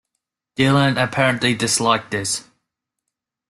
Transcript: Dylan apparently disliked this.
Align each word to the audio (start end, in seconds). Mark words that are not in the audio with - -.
Dylan 0.57 0.97
apparently 0.99 1.53
disliked 1.53 2.09
this. 2.09 2.47